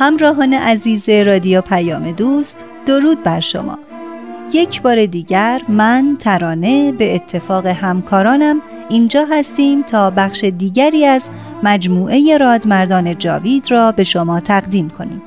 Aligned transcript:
همراهان 0.00 0.54
عزیز 0.54 1.08
رادیو 1.08 1.60
پیام 1.60 2.10
دوست 2.10 2.56
درود 2.86 3.22
بر 3.22 3.40
شما. 3.40 3.78
یک 4.52 4.82
بار 4.82 5.06
دیگر 5.06 5.62
من 5.68 6.16
ترانه 6.20 6.92
به 6.92 7.14
اتفاق 7.14 7.66
همکارانم 7.66 8.60
اینجا 8.90 9.26
هستیم 9.30 9.82
تا 9.82 10.10
بخش 10.10 10.44
دیگری 10.44 11.06
از 11.06 11.22
مجموعه 11.62 12.38
رادمردان 12.38 13.18
جاوید 13.18 13.70
را 13.70 13.92
به 13.92 14.04
شما 14.04 14.40
تقدیم 14.40 14.90
کنیم. 14.90 15.22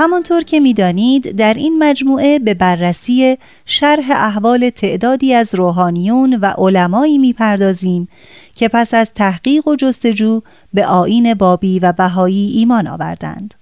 همانطور 0.00 0.40
که 0.42 0.60
می‌دانید 0.60 1.36
در 1.36 1.54
این 1.54 1.78
مجموعه 1.78 2.38
به 2.38 2.54
بررسی 2.54 3.38
شرح 3.66 4.10
احوال 4.10 4.70
تعدادی 4.70 5.34
از 5.34 5.54
روحانیون 5.54 6.34
و 6.34 6.46
علمایی 6.46 7.18
می‌پردازیم 7.18 8.08
که 8.54 8.68
پس 8.68 8.94
از 8.94 9.10
تحقیق 9.14 9.68
و 9.68 9.76
جستجو 9.76 10.40
به 10.74 10.86
آین 10.86 11.34
بابی 11.34 11.78
و 11.78 11.92
بهایی 11.92 12.46
ایمان 12.46 12.86
آوردند. 12.86 13.54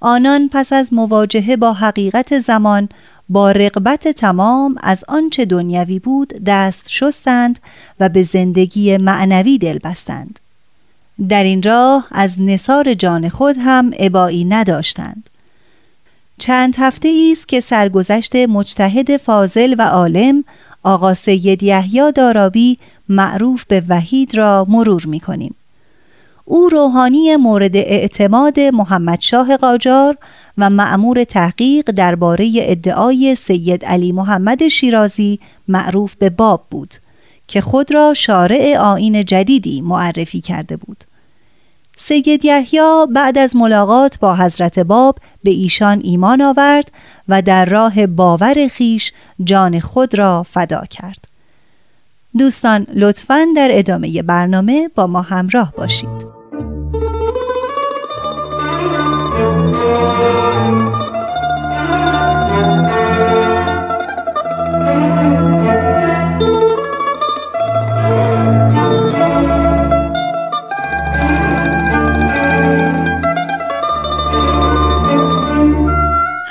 آنان 0.00 0.48
پس 0.52 0.72
از 0.72 0.92
مواجهه 0.92 1.56
با 1.56 1.72
حقیقت 1.72 2.38
زمان 2.38 2.88
با 3.28 3.52
رقبت 3.52 4.08
تمام 4.08 4.76
از 4.82 5.04
آنچه 5.08 5.44
دنیوی 5.44 5.98
بود 5.98 6.28
دست 6.28 6.88
شستند 6.88 7.58
و 8.00 8.08
به 8.08 8.22
زندگی 8.22 8.96
معنوی 8.96 9.58
دل 9.58 9.78
بستند. 9.84 10.38
در 11.28 11.44
این 11.44 11.62
راه 11.62 12.06
از 12.10 12.40
نصار 12.40 12.94
جان 12.94 13.28
خود 13.28 13.56
هم 13.58 13.90
عبایی 13.98 14.44
نداشتند. 14.44 15.30
چند 16.38 16.74
هفته 16.78 17.14
است 17.32 17.48
که 17.48 17.60
سرگذشت 17.60 18.36
مجتهد 18.36 19.16
فاضل 19.16 19.74
و 19.78 19.82
عالم 19.82 20.44
آقا 20.82 21.14
سید 21.14 21.62
یحیی 21.62 22.12
دارابی 22.12 22.78
معروف 23.08 23.64
به 23.64 23.82
وحید 23.88 24.36
را 24.36 24.66
مرور 24.68 25.06
می 25.06 25.20
کنیم. 25.20 25.54
او 26.44 26.68
روحانی 26.68 27.36
مورد 27.36 27.76
اعتماد 27.76 28.60
محمد 28.60 29.20
شاه 29.20 29.56
قاجار 29.56 30.16
و 30.58 30.70
معمور 30.70 31.24
تحقیق 31.24 31.90
درباره 31.90 32.52
ادعای 32.56 33.34
سید 33.34 33.84
علی 33.84 34.12
محمد 34.12 34.68
شیرازی 34.68 35.40
معروف 35.68 36.14
به 36.14 36.30
باب 36.30 36.66
بود 36.70 36.94
که 37.48 37.60
خود 37.60 37.94
را 37.94 38.14
شارع 38.14 38.78
آین 38.78 39.24
جدیدی 39.24 39.80
معرفی 39.80 40.40
کرده 40.40 40.76
بود. 40.76 41.04
سید 41.96 42.44
یحیی 42.44 43.06
بعد 43.14 43.38
از 43.38 43.56
ملاقات 43.56 44.18
با 44.18 44.36
حضرت 44.36 44.78
باب 44.78 45.18
به 45.44 45.50
ایشان 45.50 46.00
ایمان 46.04 46.42
آورد 46.42 46.92
و 47.28 47.42
در 47.42 47.64
راه 47.64 48.06
باور 48.06 48.68
خیش 48.68 49.12
جان 49.44 49.80
خود 49.80 50.18
را 50.18 50.42
فدا 50.42 50.84
کرد. 50.90 51.18
دوستان 52.38 52.86
لطفاً 52.94 53.46
در 53.56 53.68
ادامه 53.72 54.22
برنامه 54.22 54.90
با 54.94 55.06
ما 55.06 55.22
همراه 55.22 55.72
باشید. 55.76 56.25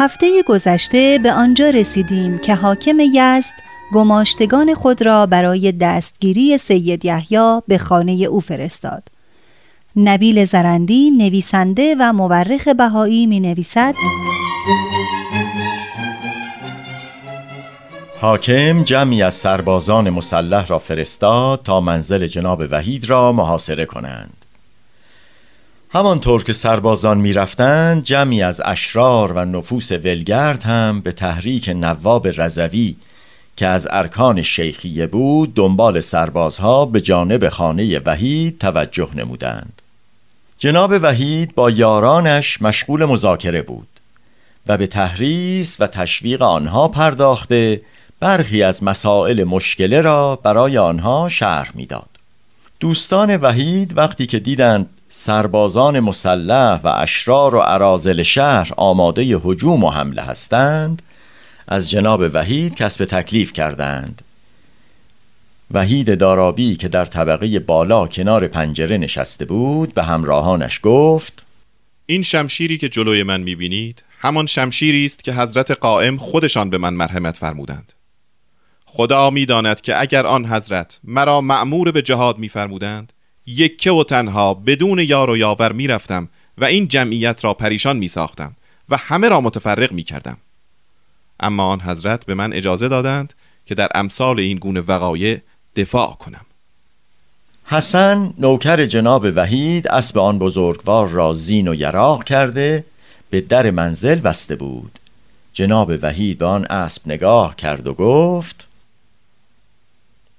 هفته 0.06 0.44
گذشته 0.44 1.20
به 1.24 1.32
آنجا 1.32 1.70
رسیدیم 1.70 2.38
که 2.38 2.56
حاکم 2.56 3.00
یزد 3.00 3.54
گماشتگان 3.94 4.74
خود 4.74 5.02
را 5.06 5.26
برای 5.26 5.72
دستگیری 5.72 6.58
سید 6.58 7.06
یحیی 7.06 7.62
به 7.68 7.78
خانه 7.78 8.12
او 8.12 8.40
فرستاد. 8.40 9.04
نبیل 9.96 10.46
زرندی 10.46 11.12
نویسنده 11.12 11.96
و 12.00 12.14
مورخ 12.14 12.68
بهایی 12.68 13.28
می 13.28 13.40
نویسد 13.40 13.94
حاکم 18.22 18.84
جمعی 18.84 19.24
از 19.24 19.34
سربازان 19.34 20.10
مسلح 20.10 20.66
را 20.66 20.80
فرستاد 20.80 21.62
تا 21.64 21.82
منزل 21.82 22.28
جناب 22.28 22.64
وحید 22.72 23.10
را 23.10 23.32
محاصره 23.32 23.86
کنند. 23.86 24.45
همانطور 25.96 26.44
که 26.44 26.54
سربازان 26.54 27.18
می‌رفتند 27.18 28.04
جمعی 28.04 28.44
از 28.44 28.62
اشرار 28.66 29.32
و 29.32 29.46
نفوس 29.46 29.92
ولگرد 29.92 30.64
هم 30.64 31.02
به 31.02 31.12
تحریک 31.12 31.70
نواب 31.70 32.28
رضوی 32.28 32.96
که 33.58 33.68
از 33.68 33.88
ارکان 33.92 34.42
شیخیه 34.42 35.08
بود 35.08 35.54
دنبال 35.54 36.00
سربازها 36.00 36.86
به 36.86 37.02
جانب 37.02 37.50
خانه 37.50 38.00
وحید 38.00 38.60
توجه 38.60 39.10
نمودند 39.16 39.82
جناب 40.58 40.94
وحید 41.02 41.56
با 41.56 41.70
یارانش 41.70 42.62
مشغول 42.62 43.06
مذاکره 43.06 43.62
بود 43.62 43.88
و 44.68 44.78
به 44.78 44.88
تحریس 44.88 45.82
و 45.82 45.88
تشویق 45.88 46.42
آنها 46.42 46.88
پرداخته 46.88 47.82
برخی 48.20 48.64
از 48.64 48.84
مسائل 48.84 49.44
مشکله 49.44 50.02
را 50.02 50.36
برای 50.36 50.78
آنها 50.78 51.30
شرح 51.30 51.72
می‌داد. 51.74 52.10
دوستان 52.80 53.38
وحید 53.38 53.98
وقتی 53.98 54.26
که 54.26 54.40
دیدند 54.40 54.90
سربازان 55.08 56.00
مسلح 56.00 56.82
و 56.84 56.88
اشرار 56.88 57.56
و 57.56 57.60
عرازل 57.60 58.24
شهر 58.24 58.72
آماده 58.78 59.22
هجوم 59.22 59.84
و 59.84 59.90
حمله 59.90 60.22
هستند. 60.22 61.02
از 61.68 61.90
جناب 61.90 62.24
وحید 62.34 62.76
کسب 62.76 63.06
تکلیف 63.06 63.54
کردند. 63.54 64.22
وحید 65.72 66.20
دارابی 66.20 66.76
که 66.76 66.88
در 66.88 67.06
طبقه 67.06 67.60
بالا 67.60 68.08
کنار 68.08 68.48
پنجره 68.48 68.98
نشسته 68.98 69.46
بود 69.46 69.94
به 69.94 70.04
همراهانش 70.04 70.80
گفت 70.84 71.46
این 72.06 72.22
شمشیری 72.22 72.78
که 72.78 72.90
جلوی 72.90 73.24
من 73.24 73.42
می‌بینید 73.42 74.04
همان 74.20 74.46
شمشیری 74.46 75.06
است 75.06 75.24
که 75.24 75.34
حضرت 75.34 75.72
قائم 75.72 76.18
خودشان 76.18 76.70
به 76.70 76.78
من 76.78 76.94
مرحمت 76.94 77.38
فرمودند. 77.38 77.94
خدا 78.86 79.30
می‌داند 79.30 79.82
که 79.82 80.02
اگر 80.02 80.26
آن 80.26 80.46
حضرت 80.46 81.00
مرا 81.04 81.42
معمور 81.42 81.92
به 81.92 82.02
جهاد 82.02 82.38
میفرمودند 82.38 83.14
یکه 83.48 83.92
و 83.92 84.04
تنها 84.04 84.54
بدون 84.54 85.00
یار 85.00 85.30
و 85.30 85.38
یاور 85.38 85.72
می‌رفتم 85.72 86.30
و 86.58 86.66
این 86.66 86.88
جمعیت 86.88 87.44
را 87.44 87.54
پریشان 87.54 87.98
می 87.98 88.08
ساختم 88.08 88.56
و 88.90 88.98
همه 88.98 89.30
را 89.30 89.42
متفرق 89.42 89.92
می 89.92 90.04
کردم 90.04 90.38
اما 91.40 91.66
آن 91.66 91.82
حضرت 91.82 92.26
به 92.26 92.36
من 92.36 92.54
اجازه 92.54 92.88
دادند 92.88 93.34
که 93.66 93.76
در 93.76 93.90
امثال 93.96 94.40
این 94.40 94.58
گونه 94.58 94.80
وقایع 94.80 95.42
دفاع 95.76 96.16
کنم. 96.16 96.46
حسن 97.66 98.34
نوکر 98.38 98.86
جناب 98.86 99.26
وحید 99.36 99.88
اسب 99.88 100.18
آن 100.18 100.40
بزرگوار 100.40 101.08
را 101.08 101.34
زین 101.34 101.68
و 101.68 101.76
یراق 101.76 102.24
کرده 102.24 102.86
به 103.30 103.42
در 103.42 103.72
منزل 103.72 104.20
بسته 104.20 104.56
بود. 104.56 105.00
جناب 105.54 105.92
وحید 106.02 106.38
به 106.38 106.46
آن 106.46 106.66
اسب 106.66 107.02
نگاه 107.06 107.56
کرد 107.56 107.88
و 107.88 107.94
گفت 107.94 108.68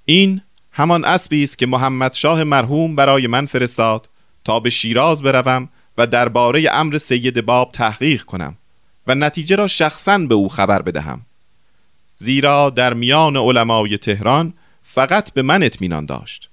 این 0.04 0.40
همان 0.76 1.05
اسبی 1.05 1.44
است 1.44 1.58
که 1.58 1.67
محمد 1.67 2.12
شاه 2.12 2.44
مرحوم 2.44 2.96
برای 2.96 3.26
من 3.26 3.46
فرستاد 3.46 4.08
تا 4.44 4.61
به 4.61 4.70
شیراز 4.70 5.23
بروم 5.23 5.69
و 5.99 6.06
درباره 6.06 6.69
امر 6.73 6.99
سید 6.99 7.40
باب 7.40 7.73
تحقیق 7.73 8.23
کنم 8.23 8.56
و 9.06 9.14
نتیجه 9.14 9.56
را 9.56 9.69
شخصا 9.69 10.19
به 10.19 10.34
او 10.34 10.49
خبر 10.49 10.82
بدهم. 10.82 11.20
زیرا 12.17 12.70
در 12.70 12.94
میان 12.94 13.37
علمای 13.37 13.99
تهران 13.99 14.55
فقط 14.82 15.32
به 15.32 15.43
من 15.43 15.62
اطمینان 15.62 16.06
داشت. 16.06 16.50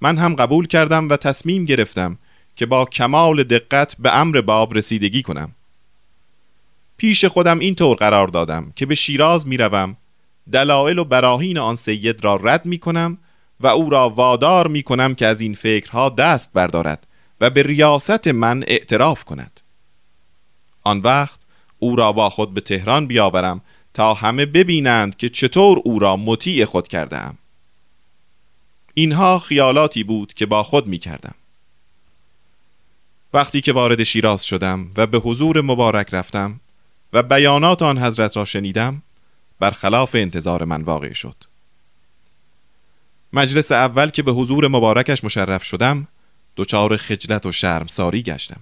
من 0.00 0.18
هم 0.18 0.34
قبول 0.34 0.66
کردم 0.66 1.08
و 1.08 1.16
تصمیم 1.16 1.64
گرفتم 1.64 2.18
که 2.56 2.66
با 2.66 2.84
کمال 2.84 3.42
دقت 3.42 3.96
به 3.98 4.16
امر 4.16 4.40
باب 4.40 4.74
رسیدگی 4.74 5.22
کنم. 5.22 5.52
پیش 6.96 7.24
خودم 7.24 7.58
این 7.58 7.74
طور 7.74 7.96
قرار 7.96 8.28
دادم 8.28 8.72
که 8.76 8.86
به 8.86 8.94
شیراز 8.94 9.46
می 9.46 9.56
روم 9.56 9.96
دلایل 10.52 10.98
و 10.98 11.04
براهین 11.04 11.58
آن 11.58 11.76
سید 11.76 12.24
را 12.24 12.36
رد 12.36 12.66
می 12.66 12.78
کنم 12.78 13.18
و 13.60 13.66
او 13.66 13.90
را 13.90 14.10
وادار 14.10 14.68
می 14.68 14.82
کنم 14.82 15.14
که 15.14 15.26
از 15.26 15.40
این 15.40 15.54
فکرها 15.54 16.08
دست 16.08 16.52
بردارد 16.52 17.06
و 17.40 17.50
به 17.50 17.62
ریاست 17.62 18.28
من 18.28 18.64
اعتراف 18.66 19.24
کند. 19.24 19.60
آن 20.82 20.98
وقت 20.98 21.40
او 21.78 21.96
را 21.96 22.12
با 22.12 22.30
خود 22.30 22.54
به 22.54 22.60
تهران 22.60 23.06
بیاورم 23.06 23.60
تا 23.94 24.14
همه 24.14 24.46
ببینند 24.46 25.16
که 25.16 25.28
چطور 25.28 25.80
او 25.84 25.98
را 25.98 26.16
مطیع 26.16 26.64
خود 26.64 26.88
کردم 26.88 27.38
اینها 28.94 29.38
خیالاتی 29.38 30.04
بود 30.04 30.34
که 30.34 30.46
با 30.46 30.62
خود 30.62 30.86
می 30.86 30.98
کردم 30.98 31.34
وقتی 33.34 33.60
که 33.60 33.72
وارد 33.72 34.02
شیراز 34.02 34.46
شدم 34.46 34.90
و 34.96 35.06
به 35.06 35.18
حضور 35.18 35.60
مبارک 35.60 36.14
رفتم 36.14 36.60
و 37.12 37.22
بیانات 37.22 37.82
آن 37.82 37.98
حضرت 37.98 38.36
را 38.36 38.44
شنیدم 38.44 39.02
برخلاف 39.62 40.14
انتظار 40.14 40.64
من 40.64 40.82
واقع 40.82 41.12
شد. 41.12 41.36
مجلس 43.32 43.72
اول 43.72 44.08
که 44.08 44.22
به 44.22 44.32
حضور 44.32 44.68
مبارکش 44.68 45.24
مشرف 45.24 45.64
شدم 45.64 46.08
دچار 46.56 46.96
خجلت 46.96 47.46
و 47.46 47.52
شرمساری 47.52 48.22
گشتم. 48.22 48.60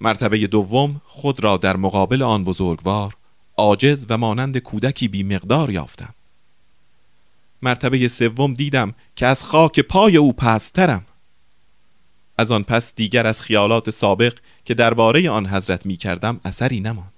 مرتبه 0.00 0.46
دوم 0.46 1.00
خود 1.06 1.44
را 1.44 1.56
در 1.56 1.76
مقابل 1.76 2.22
آن 2.22 2.44
بزرگوار 2.44 3.16
عاجز 3.56 4.06
و 4.08 4.18
مانند 4.18 4.58
کودکی 4.58 5.08
بی 5.08 5.22
مقدار 5.22 5.70
یافتم. 5.70 6.14
مرتبه 7.62 8.08
سوم 8.08 8.54
دیدم 8.54 8.94
که 9.16 9.26
از 9.26 9.44
خاک 9.44 9.80
پای 9.80 10.16
او 10.16 10.32
پسترم 10.32 11.04
از 12.38 12.52
آن 12.52 12.62
پس 12.62 12.94
دیگر 12.94 13.26
از 13.26 13.40
خیالات 13.40 13.90
سابق 13.90 14.34
که 14.64 14.74
درباره 14.74 15.30
آن 15.30 15.46
حضرت 15.46 15.86
می 15.86 15.96
کردم 15.96 16.40
اثری 16.44 16.80
نماند. 16.80 17.13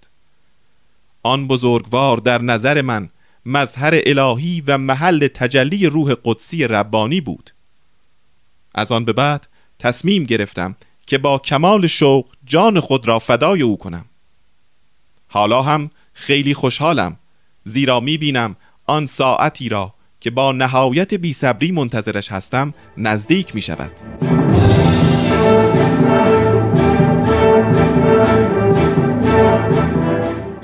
آن 1.26 1.48
بزرگوار 1.48 2.16
در 2.16 2.42
نظر 2.42 2.82
من 2.82 3.08
مظهر 3.46 4.00
الهی 4.06 4.62
و 4.66 4.78
محل 4.78 5.26
تجلی 5.26 5.86
روح 5.86 6.14
قدسی 6.24 6.66
ربانی 6.66 7.20
بود. 7.20 7.50
از 8.74 8.92
آن 8.92 9.04
به 9.04 9.12
بعد 9.12 9.48
تصمیم 9.78 10.24
گرفتم 10.24 10.76
که 11.06 11.18
با 11.18 11.38
کمال 11.38 11.86
شوق 11.86 12.26
جان 12.44 12.80
خود 12.80 13.08
را 13.08 13.18
فدای 13.18 13.62
او 13.62 13.78
کنم. 13.78 14.04
حالا 15.28 15.62
هم 15.62 15.90
خیلی 16.12 16.54
خوشحالم 16.54 17.16
زیرا 17.64 18.00
می 18.00 18.18
بینم 18.18 18.56
آن 18.86 19.06
ساعتی 19.06 19.68
را 19.68 19.94
که 20.20 20.30
با 20.30 20.52
نهایت 20.52 21.14
بی 21.14 21.32
صبری 21.32 21.72
منتظرش 21.72 22.32
هستم 22.32 22.74
نزدیک 22.96 23.54
می 23.54 23.62
شود 23.62 23.92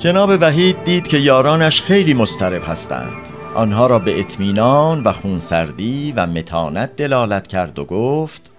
جناب 0.03 0.29
وحید 0.41 0.83
دید 0.83 1.07
که 1.07 1.17
یارانش 1.17 1.81
خیلی 1.81 2.13
مسترب 2.13 2.61
هستند. 2.67 3.29
آنها 3.55 3.87
را 3.87 3.99
به 3.99 4.19
اطمینان 4.19 5.03
و 5.03 5.13
خونسردی 5.13 6.13
و 6.15 6.27
متانت 6.27 6.95
دلالت 6.95 7.47
کرد 7.47 7.79
و 7.79 7.85
گفت 7.85 8.51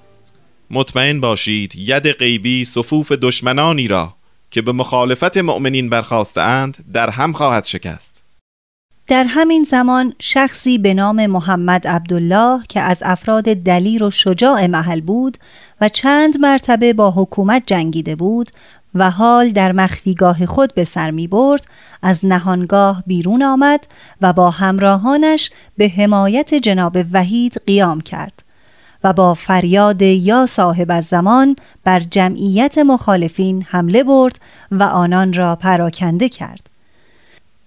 مطمئن 0.70 1.20
باشید 1.20 1.72
ید 1.76 2.12
غیبی 2.12 2.64
صفوف 2.64 3.12
دشمنانی 3.12 3.88
را 3.88 4.14
که 4.50 4.62
به 4.62 4.72
مخالفت 4.72 5.36
مؤمنین 5.36 5.90
برخواستند 5.90 6.84
در 6.92 7.10
هم 7.10 7.32
خواهد 7.32 7.64
شکست. 7.64 8.24
در 9.06 9.24
همین 9.24 9.64
زمان 9.64 10.14
شخصی 10.18 10.78
به 10.78 10.94
نام 10.94 11.26
محمد 11.26 11.86
عبدالله 11.86 12.62
که 12.68 12.80
از 12.80 12.98
افراد 13.02 13.44
دلیر 13.44 14.04
و 14.04 14.10
شجاع 14.10 14.66
محل 14.66 15.00
بود 15.00 15.38
و 15.80 15.88
چند 15.88 16.40
مرتبه 16.40 16.92
با 16.92 17.10
حکومت 17.10 17.62
جنگیده 17.66 18.16
بود 18.16 18.50
و 18.94 19.10
حال 19.10 19.50
در 19.50 19.72
مخفیگاه 19.72 20.46
خود 20.46 20.74
به 20.74 20.84
سر 20.84 21.10
می 21.10 21.28
برد 21.28 21.66
از 22.02 22.18
نهانگاه 22.22 23.02
بیرون 23.06 23.42
آمد 23.42 23.86
و 24.20 24.32
با 24.32 24.50
همراهانش 24.50 25.50
به 25.76 25.88
حمایت 25.88 26.54
جناب 26.54 26.98
وحید 27.12 27.62
قیام 27.66 28.00
کرد 28.00 28.44
و 29.04 29.12
با 29.12 29.34
فریاد 29.34 30.02
یا 30.02 30.46
صاحب 30.46 30.90
از 30.90 31.04
زمان 31.04 31.56
بر 31.84 32.00
جمعیت 32.00 32.78
مخالفین 32.78 33.66
حمله 33.68 34.04
برد 34.04 34.38
و 34.70 34.82
آنان 34.82 35.32
را 35.32 35.56
پراکنده 35.56 36.28
کرد. 36.28 36.70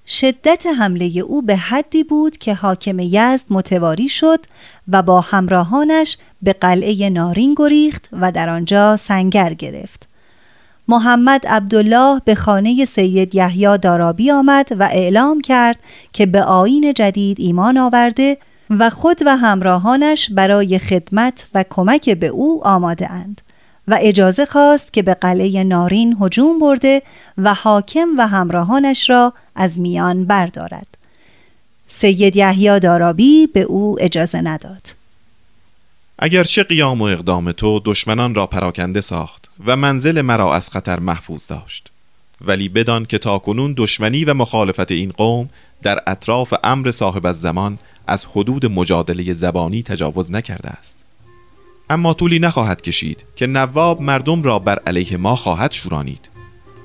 شدت 0.07 0.65
حمله 0.79 1.19
او 1.19 1.41
به 1.41 1.55
حدی 1.55 2.03
بود 2.03 2.37
که 2.37 2.53
حاکم 2.53 2.99
یزد 2.99 3.45
متواری 3.49 4.09
شد 4.09 4.39
و 4.87 5.01
با 5.01 5.21
همراهانش 5.21 6.17
به 6.41 6.53
قلعه 6.53 7.09
نارین 7.09 7.55
گریخت 7.57 8.09
و 8.11 8.31
در 8.31 8.49
آنجا 8.49 8.97
سنگر 8.97 9.53
گرفت. 9.53 10.06
محمد 10.87 11.47
عبدالله 11.47 12.21
به 12.25 12.35
خانه 12.35 12.85
سید 12.85 13.35
یحیی 13.35 13.77
دارابی 13.77 14.31
آمد 14.31 14.67
و 14.79 14.89
اعلام 14.91 15.41
کرد 15.41 15.79
که 16.13 16.25
به 16.25 16.43
آین 16.43 16.93
جدید 16.93 17.37
ایمان 17.39 17.77
آورده 17.77 18.37
و 18.69 18.89
خود 18.89 19.21
و 19.25 19.37
همراهانش 19.37 20.29
برای 20.29 20.79
خدمت 20.79 21.47
و 21.53 21.65
کمک 21.69 22.09
به 22.09 22.27
او 22.27 22.67
آماده 22.67 23.11
اند 23.11 23.41
و 23.87 23.97
اجازه 24.01 24.45
خواست 24.45 24.93
که 24.93 25.01
به 25.01 25.13
قلعه 25.13 25.63
نارین 25.63 26.17
هجوم 26.21 26.59
برده 26.59 27.01
و 27.37 27.53
حاکم 27.53 28.07
و 28.17 28.27
همراهانش 28.27 29.09
را 29.09 29.33
از 29.55 29.79
میان 29.79 30.25
بردارد. 30.25 30.87
سید 31.87 32.35
یحیی 32.35 32.79
دارابی 32.79 33.47
به 33.47 33.61
او 33.61 33.95
اجازه 33.99 34.41
نداد. 34.41 34.87
اگرچه 36.19 36.63
قیام 36.63 37.01
و 37.01 37.03
اقدام 37.03 37.51
تو 37.51 37.81
دشمنان 37.85 38.35
را 38.35 38.47
پراکنده 38.47 39.01
ساخت 39.01 39.49
و 39.65 39.75
منزل 39.75 40.21
مرا 40.21 40.55
از 40.55 40.69
خطر 40.69 40.99
محفوظ 40.99 41.47
داشت. 41.47 41.91
ولی 42.41 42.69
بدان 42.69 43.05
که 43.05 43.17
تاکنون 43.17 43.73
دشمنی 43.77 44.25
و 44.25 44.33
مخالفت 44.33 44.91
این 44.91 45.09
قوم 45.09 45.49
در 45.81 45.99
اطراف 46.07 46.53
امر 46.63 46.91
صاحب 46.91 47.25
از 47.25 47.41
زمان 47.41 47.79
از 48.07 48.25
حدود 48.25 48.65
مجادله 48.65 49.33
زبانی 49.33 49.83
تجاوز 49.83 50.31
نکرده 50.31 50.69
است. 50.69 51.03
اما 51.89 52.13
طولی 52.13 52.39
نخواهد 52.39 52.81
کشید 52.81 53.23
که 53.35 53.47
نواب 53.47 54.01
مردم 54.01 54.43
را 54.43 54.59
بر 54.59 54.79
علیه 54.79 55.17
ما 55.17 55.35
خواهد 55.35 55.71
شورانید 55.71 56.29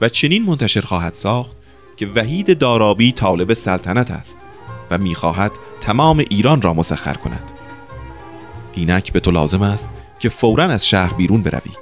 و 0.01 0.09
چنین 0.09 0.43
منتشر 0.43 0.81
خواهد 0.81 1.15
ساخت 1.15 1.57
که 1.97 2.07
وحید 2.07 2.59
دارابی 2.59 3.13
طالب 3.13 3.53
سلطنت 3.53 4.11
است 4.11 4.39
و 4.91 4.99
می‌خواهد 4.99 5.53
تمام 5.81 6.19
ایران 6.19 6.63
را 6.63 6.75
مسخر 6.75 7.15
کند. 7.15 7.62
اینک 8.75 9.13
به 9.13 9.21
تو 9.21 9.31
لازم 9.31 9.63
است 9.63 9.89
که 10.19 10.29
فورا 10.29 10.65
از 10.65 10.87
شهر 10.87 11.13
بیرون 11.13 11.43
بروی. 11.43 11.73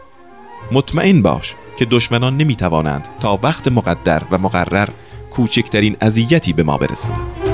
مطمئن 0.73 1.23
باش 1.23 1.55
که 1.77 1.85
دشمنان 1.85 2.37
نمی‌توانند 2.37 3.09
تا 3.21 3.39
وقت 3.43 3.69
مقدر 3.69 4.23
و 4.31 4.39
مقرر 4.39 4.89
کوچکترین 5.31 5.97
اذیتی 6.01 6.53
به 6.53 6.63
ما 6.63 6.79
برسانند. 6.79 7.51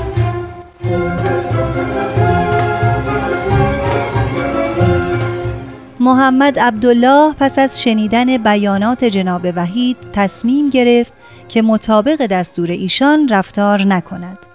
محمد 5.99 6.59
عبدالله 6.59 7.33
پس 7.39 7.59
از 7.59 7.83
شنیدن 7.83 8.37
بیانات 8.37 9.03
جناب 9.03 9.47
وحید 9.55 9.97
تصمیم 10.13 10.69
گرفت 10.69 11.13
که 11.49 11.61
مطابق 11.61 12.25
دستور 12.25 12.71
ایشان 12.71 13.27
رفتار 13.27 13.81
نکند. 13.81 14.46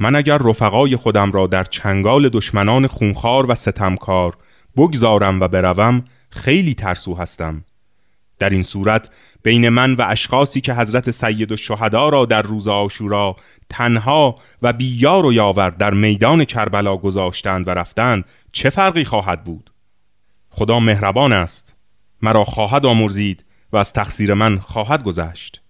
من 0.00 0.14
اگر 0.14 0.38
رفقای 0.38 0.96
خودم 0.96 1.32
را 1.32 1.46
در 1.46 1.64
چنگال 1.64 2.28
دشمنان 2.28 2.86
خونخوار 2.86 3.50
و 3.50 3.54
ستمکار 3.54 4.36
بگذارم 4.76 5.40
و 5.40 5.48
بروم 5.48 6.04
خیلی 6.30 6.74
ترسو 6.74 7.14
هستم. 7.14 7.64
در 8.38 8.50
این 8.50 8.62
صورت 8.62 9.10
بین 9.42 9.68
من 9.68 9.94
و 9.94 10.04
اشخاصی 10.08 10.60
که 10.60 10.74
حضرت 10.74 11.10
سید 11.10 11.54
شهدا 11.54 12.08
را 12.08 12.24
در 12.24 12.42
روز 12.42 12.68
آشورا 12.68 13.36
تنها 13.70 14.36
و 14.62 14.72
بیار 14.72 15.26
و 15.26 15.32
یاور 15.32 15.70
در 15.70 15.94
میدان 15.94 16.44
کربلا 16.44 16.96
گذاشتند 16.96 17.68
و 17.68 17.70
رفتند 17.70 18.24
چه 18.52 18.70
فرقی 18.70 19.04
خواهد 19.04 19.44
بود؟ 19.44 19.70
خدا 20.50 20.80
مهربان 20.80 21.32
است. 21.32 21.74
مرا 22.22 22.44
خواهد 22.44 22.86
آمرزید 22.86 23.44
و 23.72 23.76
از 23.76 23.92
تقصیر 23.92 24.34
من 24.34 24.58
خواهد 24.58 25.02
گذشت. 25.02 25.62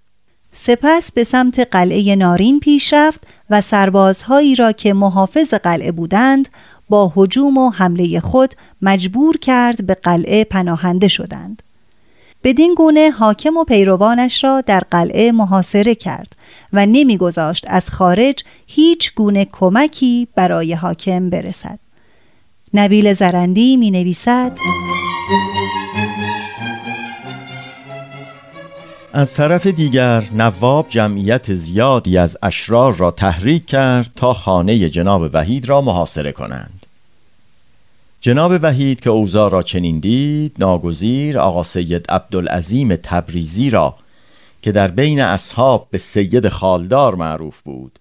سپس 0.52 1.12
به 1.12 1.24
سمت 1.24 1.68
قلعه 1.70 2.16
نارین 2.16 2.60
پیش 2.60 2.92
رفت 2.92 3.26
و 3.50 3.60
سربازهایی 3.60 4.54
را 4.54 4.72
که 4.72 4.92
محافظ 4.92 5.54
قلعه 5.54 5.92
بودند 5.92 6.48
با 6.88 7.12
هجوم 7.16 7.58
و 7.58 7.70
حمله 7.70 8.20
خود 8.20 8.54
مجبور 8.82 9.36
کرد 9.36 9.86
به 9.86 9.94
قلعه 9.94 10.44
پناهنده 10.44 11.08
شدند. 11.08 11.62
بدین 12.44 12.74
گونه 12.74 13.10
حاکم 13.10 13.56
و 13.56 13.64
پیروانش 13.64 14.44
را 14.44 14.60
در 14.60 14.82
قلعه 14.90 15.32
محاصره 15.32 15.94
کرد 15.94 16.32
و 16.72 16.86
نمیگذاشت 16.86 17.64
از 17.68 17.90
خارج 17.90 18.44
هیچ 18.66 19.14
گونه 19.14 19.46
کمکی 19.52 20.28
برای 20.34 20.74
حاکم 20.74 21.30
برسد. 21.30 21.78
نبیل 22.74 23.14
زرندی 23.14 23.76
می 23.76 23.90
نویسد 23.90 24.58
از 29.12 29.34
طرف 29.34 29.66
دیگر 29.66 30.24
نواب 30.34 30.86
جمعیت 30.88 31.54
زیادی 31.54 32.18
از 32.18 32.38
اشرار 32.42 32.96
را 32.96 33.10
تحریک 33.10 33.66
کرد 33.66 34.10
تا 34.16 34.34
خانه 34.34 34.88
جناب 34.88 35.30
وحید 35.32 35.68
را 35.68 35.80
محاصره 35.80 36.32
کنند. 36.32 36.86
جناب 38.20 38.52
وحید 38.62 39.00
که 39.00 39.10
اوضاع 39.10 39.50
را 39.50 39.62
چنین 39.62 39.98
دید 39.98 40.56
ناگزیر 40.58 41.38
آقا 41.38 41.62
سید 41.62 42.10
عبدالعظیم 42.10 42.96
تبریزی 42.96 43.70
را 43.70 43.94
که 44.62 44.72
در 44.72 44.88
بین 44.88 45.20
اصحاب 45.20 45.86
به 45.90 45.98
سید 45.98 46.48
خالدار 46.48 47.14
معروف 47.14 47.62
بود 47.62 47.98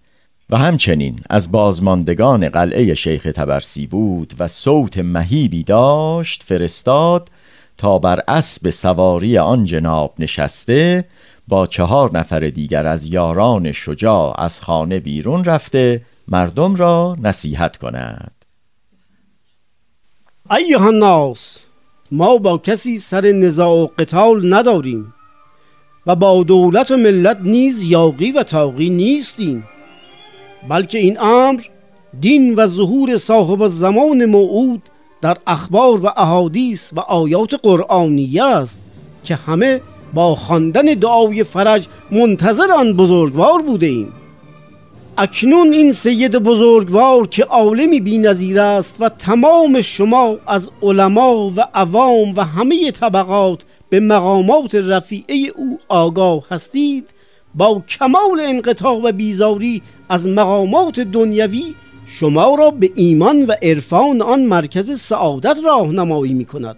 و 0.50 0.58
همچنین 0.58 1.20
از 1.30 1.52
بازماندگان 1.52 2.50
قلعه 2.50 2.94
شیخ 2.94 3.24
تبرسی 3.24 3.88
بود 3.88 4.34
و 4.40 4.48
صوت 4.48 4.98
مهیبی 4.98 5.64
داشت 5.64 6.44
فرستاد 6.44 7.30
تا 7.78 8.00
بر 8.00 8.20
اسب 8.28 8.70
سواری 8.70 9.38
آن 9.38 9.64
جناب 9.64 10.14
نشسته 10.20 11.06
با 11.48 11.66
چهار 11.66 12.18
نفر 12.18 12.40
دیگر 12.40 12.88
از 12.88 13.06
یاران 13.06 13.72
شجاع 13.72 14.42
از 14.42 14.62
خانه 14.62 15.00
بیرون 15.00 15.44
رفته 15.44 16.02
مردم 16.28 16.76
را 16.76 17.16
نصیحت 17.22 17.78
کند. 17.78 18.32
ایها 20.52 20.88
الناس 20.88 21.62
ما 22.12 22.38
با 22.38 22.58
کسی 22.58 23.00
سر 23.00 23.32
نزاع 23.32 23.84
و 23.84 23.88
قتال 23.88 24.54
نداریم 24.54 25.14
و 26.08 26.16
با 26.16 26.44
دولت 26.44 26.92
و 26.92 26.98
ملت 26.98 27.38
نیز 27.42 27.84
یاقی 27.84 28.32
و 28.32 28.44
تاقی 28.44 28.90
نیستیم 28.90 29.64
بلکه 30.70 31.00
این 31.00 31.20
امر 31.20 31.62
دین 32.20 32.56
و 32.56 32.68
ظهور 32.68 33.18
صاحب 33.18 33.68
زمان 33.68 34.26
موعود 34.26 34.82
در 35.22 35.38
اخبار 35.48 36.06
و 36.06 36.12
احادیث 36.18 36.94
و 36.94 37.00
آیات 37.00 37.54
قرآنیه 37.64 38.44
است 38.44 38.82
که 39.24 39.36
همه 39.36 39.82
با 40.14 40.36
خواندن 40.36 40.86
دعای 40.86 41.44
فرج 41.44 41.88
منتظر 42.12 42.72
آن 42.72 42.94
بزرگوار 42.94 43.62
بوده 43.62 43.86
ایم. 43.86 44.14
اکنون 45.18 45.72
این 45.74 45.92
سید 45.92 46.32
بزرگوار 46.32 47.28
که 47.28 47.44
عالمی 47.44 48.00
بی 48.00 48.18
نظیر 48.18 48.60
است 48.60 48.98
و 49.00 49.10
تمام 49.10 49.82
شما 49.82 50.38
از 50.48 50.72
علما 50.82 51.50
و 51.56 51.68
عوام 51.74 52.34
و 52.36 52.42
همه 52.46 52.92
طبقات 52.92 53.64
به 53.90 54.00
مقامات 54.00 54.76
رفیعه 54.76 55.52
او 55.56 55.80
آگاه 55.88 56.44
هستید 56.50 57.10
با 57.56 57.84
کمال 57.90 58.40
انقطاع 58.40 59.02
و 59.04 59.12
بیزاری 59.12 59.82
از 60.10 60.28
مقامات 60.28 61.00
دنیوی 61.00 61.74
شما 62.10 62.56
را 62.56 62.72
به 62.72 62.92
ایمان 62.96 63.46
و 63.46 63.56
عرفان 63.62 64.22
آن 64.22 64.42
مرکز 64.42 65.00
سعادت 65.02 65.58
راهنمایی 65.66 66.34
می 66.34 66.46
کند 66.46 66.78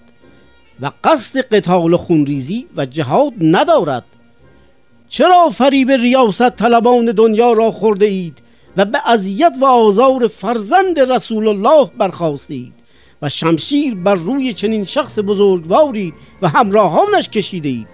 و 0.82 0.92
قصد 1.04 1.40
قتال 1.40 1.96
خونریزی 1.96 2.68
و 2.76 2.86
جهاد 2.86 3.34
ندارد. 3.42 4.04
چرا 5.10 5.50
فریب 5.50 5.92
ریاست 5.92 6.50
طلبان 6.50 7.06
دنیا 7.06 7.54
را 7.54 7.72
خورده 7.72 8.06
اید 8.06 8.38
و 8.78 8.86
به 8.86 9.10
اذیت 9.10 9.58
و 9.62 9.66
آزار 9.66 10.28
فرزند 10.28 11.00
رسول 11.00 11.48
الله 11.48 11.92
برخواسته 11.98 12.54
اید 12.54 12.74
و 13.22 13.30
شمشیر 13.30 13.96
بر 13.96 14.16
روی 14.16 14.54
چنین 14.54 14.84
شخص 14.84 15.20
بزرگواری 15.20 16.14
و 16.42 16.50
همراهانش 16.50 17.30
کشیده 17.30 17.70
اید؟ 17.70 17.88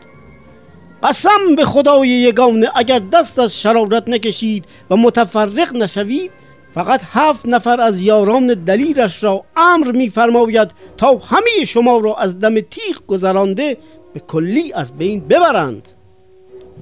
قسم 1.04 1.56
به 1.58 1.66
خدای 1.66 2.10
یگانه 2.10 2.72
اگر 2.76 3.00
دست 3.00 3.40
از 3.40 3.62
شرارت 3.62 4.10
نکشید 4.10 4.66
و 4.90 4.96
متفرق 4.96 5.76
نشوید 5.76 6.32
فقط 6.76 7.02
هفت 7.12 7.46
نفر 7.46 7.82
از 7.82 8.02
یاران 8.02 8.48
دلیرش 8.54 9.24
را 9.24 9.44
امر 9.58 9.92
میفرماید 9.92 10.72
تا 10.98 11.18
همه 11.18 11.66
شما 11.68 11.98
را 11.98 12.16
از 12.16 12.40
دم 12.40 12.60
تیغ 12.60 13.06
گذرانده 13.08 13.78
به 14.14 14.20
کلی 14.20 14.74
از 14.74 14.98
بین 14.98 15.20
ببرند. 15.20 15.88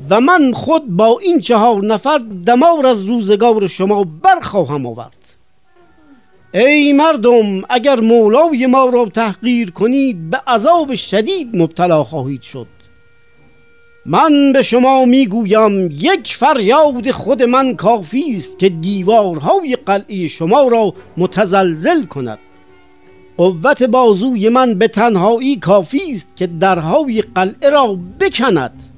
و 0.09 0.21
من 0.21 0.53
خود 0.53 0.88
با 0.88 1.19
این 1.19 1.39
چهار 1.39 1.83
نفر 1.83 2.21
دمار 2.45 2.85
از 2.85 3.03
روزگار 3.03 3.67
شما 3.67 4.03
برخواهم 4.23 4.85
آورد. 4.85 5.17
ای 6.53 6.93
مردم 6.93 7.62
اگر 7.69 8.00
مولای 8.00 8.65
ما 8.65 8.85
را 8.85 9.05
تحقیر 9.05 9.71
کنید 9.71 10.29
به 10.29 10.38
عذاب 10.47 10.95
شدید 10.95 11.50
مبتلا 11.57 12.03
خواهید 12.03 12.41
شد. 12.41 12.67
من 14.05 14.53
به 14.53 14.62
شما 14.62 15.05
می‌گویم 15.05 15.91
یک 15.91 16.36
فریاد 16.36 17.12
خود 17.12 17.43
من 17.43 17.75
کافی 17.75 18.24
است 18.38 18.60
که 18.60 18.69
دیوارهای 18.69 19.77
قلعه 19.86 20.27
شما 20.27 20.67
را 20.67 20.93
متزلزل 21.17 22.05
کند. 22.05 22.39
قوت 23.38 23.83
بازوی 23.83 24.50
من 24.50 24.74
به 24.74 24.88
تنهایی 24.88 25.55
کافی 25.55 26.01
است 26.12 26.27
که 26.36 26.48
درهای 26.48 27.22
قلعه 27.22 27.69
را 27.69 28.00
بکند. 28.19 28.92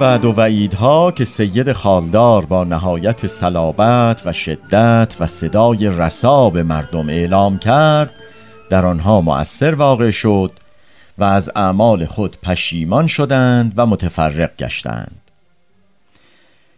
وعد 0.00 0.24
و 0.24 0.32
وعیدها 0.32 1.12
که 1.12 1.24
سید 1.24 1.72
خالدار 1.72 2.44
با 2.44 2.64
نهایت 2.64 3.26
صلابت 3.26 4.22
و 4.26 4.32
شدت 4.32 5.16
و 5.20 5.26
صدای 5.26 5.88
رسا 5.88 6.50
به 6.50 6.62
مردم 6.62 7.08
اعلام 7.08 7.58
کرد 7.58 8.14
در 8.70 8.86
آنها 8.86 9.20
مؤثر 9.20 9.74
واقع 9.74 10.10
شد 10.10 10.52
و 11.18 11.24
از 11.24 11.50
اعمال 11.56 12.06
خود 12.06 12.36
پشیمان 12.42 13.06
شدند 13.06 13.72
و 13.76 13.86
متفرق 13.86 14.56
گشتند. 14.56 15.20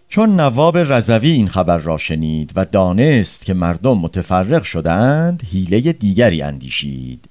چون 0.09 0.41
نواب 0.41 0.79
رضوی 0.79 1.31
این 1.31 1.49
خبر 1.49 1.79
را 1.79 1.97
شنید 1.97 2.53
و 2.57 2.65
دانست 2.65 3.47
که 3.47 3.55
مردم 3.55 3.99
متفرق 3.99 4.63
شدند 4.63 5.43
حیله 5.53 5.93
دیگری 5.93 6.43
اندیشید. 6.43 7.29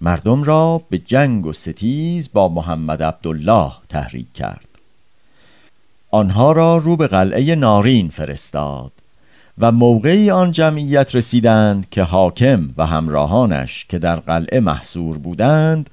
مردم 0.00 0.42
را 0.42 0.82
به 0.90 0.98
جنگ 0.98 1.46
و 1.46 1.52
ستیز 1.52 2.32
با 2.32 2.48
محمد 2.48 3.02
عبدالله 3.02 3.72
تحریک 3.88 4.32
کرد. 4.34 4.65
آنها 6.16 6.52
را 6.52 6.76
رو 6.76 6.96
به 6.96 7.06
قلعه 7.06 7.54
نارین 7.54 8.08
فرستاد 8.08 8.92
و 9.58 9.72
موقعی 9.72 10.30
آن 10.30 10.52
جمعیت 10.52 11.14
رسیدند 11.14 11.86
که 11.90 12.02
حاکم 12.02 12.70
و 12.76 12.86
همراهانش 12.86 13.86
که 13.88 13.98
در 13.98 14.16
قلعه 14.16 14.60
محصور 14.60 15.18
بودند 15.18 15.90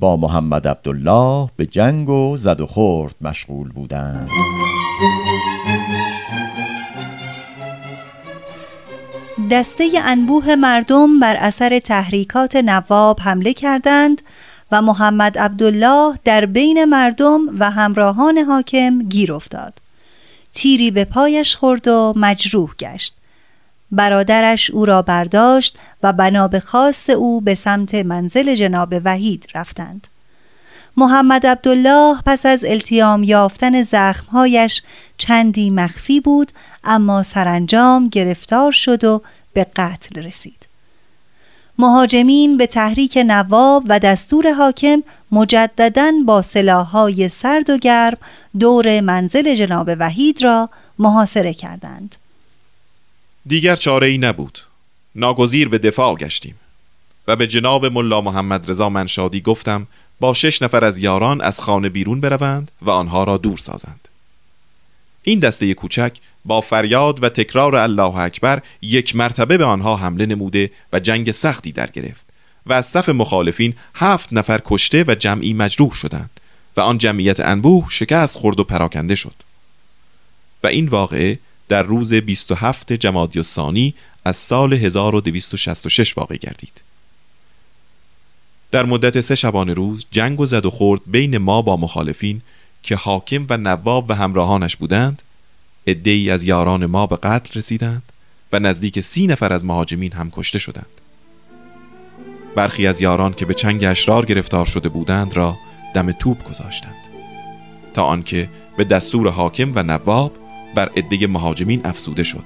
با 0.00 0.16
محمد 0.16 0.68
عبدالله 0.68 1.48
به 1.56 1.66
جنگ 1.66 2.08
و 2.08 2.36
زد 2.36 2.60
و 2.60 2.66
خورد 2.66 3.14
مشغول 3.20 3.68
بودند. 3.68 4.28
دسته 9.50 9.90
انبوه 10.04 10.54
مردم 10.54 11.20
بر 11.20 11.36
اثر 11.36 11.78
تحریکات 11.78 12.56
نواب 12.56 13.20
حمله 13.20 13.52
کردند 13.52 14.22
و 14.72 14.82
محمد 14.82 15.38
عبدالله 15.38 16.18
در 16.24 16.46
بین 16.46 16.84
مردم 16.84 17.40
و 17.58 17.70
همراهان 17.70 18.38
حاکم 18.38 19.02
گیر 19.02 19.32
افتاد. 19.32 19.74
تیری 20.52 20.90
به 20.90 21.04
پایش 21.04 21.56
خورد 21.56 21.88
و 21.88 22.12
مجروح 22.16 22.74
گشت. 22.78 23.14
برادرش 23.90 24.70
او 24.70 24.84
را 24.84 25.02
برداشت 25.02 25.78
و 26.02 26.12
بنا 26.12 26.48
به 26.48 26.60
خواست 26.60 27.10
او 27.10 27.40
به 27.40 27.54
سمت 27.54 27.94
منزل 27.94 28.54
جناب 28.54 28.94
وحید 29.04 29.46
رفتند. 29.54 30.06
محمد 30.96 31.46
عبدالله 31.46 32.16
پس 32.26 32.46
از 32.46 32.64
التیام 32.64 33.22
یافتن 33.22 33.82
زخمهایش 33.82 34.82
چندی 35.18 35.70
مخفی 35.70 36.20
بود 36.20 36.52
اما 36.84 37.22
سرانجام 37.22 38.08
گرفتار 38.08 38.72
شد 38.72 39.04
و 39.04 39.22
به 39.52 39.66
قتل 39.76 40.22
رسید. 40.22 40.66
مهاجمین 41.78 42.56
به 42.56 42.66
تحریک 42.66 43.18
نواب 43.26 43.84
و 43.88 43.98
دستور 43.98 44.52
حاکم 44.52 45.02
مجددا 45.32 46.12
با 46.26 46.42
سلاحهای 46.42 47.28
سرد 47.28 47.70
و 47.70 47.78
گرم 47.78 48.16
دور 48.60 49.00
منزل 49.00 49.54
جناب 49.54 49.90
وحید 49.98 50.44
را 50.44 50.68
محاصره 50.98 51.54
کردند. 51.54 52.16
دیگر 53.46 53.76
چاره 53.76 54.06
ای 54.06 54.18
نبود. 54.18 54.58
ناگزیر 55.14 55.68
به 55.68 55.78
دفاع 55.78 56.14
گشتیم 56.14 56.54
و 57.28 57.36
به 57.36 57.46
جناب 57.46 57.86
ملا 57.86 58.20
محمد 58.20 58.70
رضا 58.70 58.88
منشادی 58.88 59.40
گفتم 59.40 59.86
با 60.20 60.34
شش 60.34 60.62
نفر 60.62 60.84
از 60.84 60.98
یاران 60.98 61.40
از 61.40 61.60
خانه 61.60 61.88
بیرون 61.88 62.20
بروند 62.20 62.70
و 62.82 62.90
آنها 62.90 63.24
را 63.24 63.36
دور 63.36 63.56
سازند. 63.56 64.08
این 65.24 65.38
دسته 65.38 65.74
کوچک 65.74 66.12
با 66.44 66.60
فریاد 66.60 67.22
و 67.22 67.28
تکرار 67.28 67.76
الله 67.76 68.16
اکبر 68.16 68.62
یک 68.82 69.16
مرتبه 69.16 69.56
به 69.56 69.64
آنها 69.64 69.96
حمله 69.96 70.26
نموده 70.26 70.70
و 70.92 71.00
جنگ 71.00 71.30
سختی 71.30 71.72
در 71.72 71.86
گرفت 71.86 72.24
و 72.66 72.72
از 72.72 72.86
صف 72.86 73.08
مخالفین 73.08 73.74
هفت 73.94 74.32
نفر 74.32 74.60
کشته 74.64 75.04
و 75.08 75.14
جمعی 75.14 75.52
مجروح 75.52 75.92
شدند 75.92 76.40
و 76.76 76.80
آن 76.80 76.98
جمعیت 76.98 77.40
انبوه 77.40 77.86
شکست 77.90 78.36
خورد 78.36 78.60
و 78.60 78.64
پراکنده 78.64 79.14
شد. 79.14 79.34
و 80.62 80.66
این 80.66 80.88
واقعه 80.88 81.38
در 81.68 81.82
روز 81.82 82.14
27 82.14 82.92
جمادی 82.92 83.38
الثانی 83.38 83.94
از 84.24 84.36
سال 84.36 84.72
1266 84.72 86.18
واقع 86.18 86.36
گردید. 86.36 86.82
در 88.70 88.84
مدت 88.84 89.20
سه 89.20 89.34
شبانه 89.34 89.74
روز 89.74 90.06
جنگ 90.10 90.40
و 90.40 90.46
زد 90.46 90.66
و 90.66 90.70
خورد 90.70 91.00
بین 91.06 91.38
ما 91.38 91.62
با 91.62 91.76
مخالفین 91.76 92.42
که 92.84 92.96
حاکم 92.96 93.46
و 93.50 93.56
نواب 93.56 94.10
و 94.10 94.14
همراهانش 94.14 94.76
بودند 94.76 95.22
ای 95.86 96.30
از 96.30 96.44
یاران 96.44 96.86
ما 96.86 97.06
به 97.06 97.16
قتل 97.16 97.58
رسیدند 97.58 98.02
و 98.52 98.58
نزدیک 98.58 99.00
سی 99.00 99.26
نفر 99.26 99.52
از 99.52 99.64
مهاجمین 99.64 100.12
هم 100.12 100.30
کشته 100.30 100.58
شدند. 100.58 100.86
برخی 102.56 102.86
از 102.86 103.00
یاران 103.00 103.32
که 103.32 103.46
به 103.46 103.54
چنگ 103.54 103.84
اشرار 103.84 104.24
گرفتار 104.24 104.66
شده 104.66 104.88
بودند 104.88 105.36
را 105.36 105.56
دم 105.94 106.12
توپ 106.12 106.44
گذاشتند. 106.44 106.94
تا 107.94 108.04
آنکه 108.04 108.48
به 108.76 108.84
دستور 108.84 109.28
حاکم 109.28 109.72
و 109.74 109.82
نواب 109.82 110.32
بر 110.74 110.88
عده 110.96 111.26
مهاجمین 111.26 111.80
افسوده 111.84 112.24
شد 112.24 112.44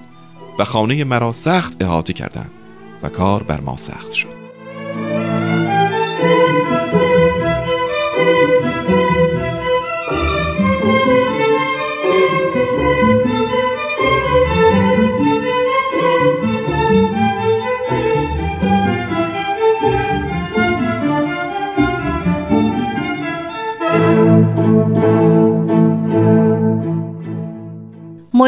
و 0.59 0.65
خانه 0.65 1.05
مرا 1.05 1.33
سخت 1.33 1.83
احاطه 1.83 2.13
کردند 2.13 2.51
و 3.03 3.09
کار 3.09 3.43
بر 3.43 3.61
ما 3.61 3.77
سخت 3.77 4.13
شد. 4.13 4.38